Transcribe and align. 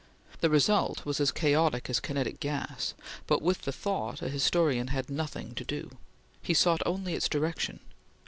The 0.39 0.49
result 0.49 1.05
was 1.05 1.19
as 1.19 1.31
chaotic 1.31 1.87
as 1.87 1.99
kinetic 1.99 2.39
gas; 2.39 2.95
but 3.27 3.43
with 3.43 3.61
the 3.65 3.71
thought 3.71 4.23
a 4.23 4.29
historian 4.29 4.87
had 4.87 5.11
nothing 5.11 5.53
to 5.53 5.63
do. 5.63 5.91
He 6.41 6.55
sought 6.55 6.81
only 6.87 7.13
its 7.13 7.29
direction. 7.29 7.81